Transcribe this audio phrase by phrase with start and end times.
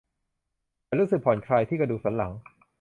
[0.87, 2.31] ฉันรู้สึกผ่อนคลายที่กระดูกสันหลัง